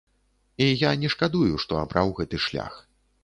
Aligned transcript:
І 0.67 0.69
я 0.69 0.91
не 1.01 1.11
шкадую, 1.15 1.53
што 1.65 1.77
абраў 1.83 2.15
гэты 2.21 2.41
шлях. 2.49 2.73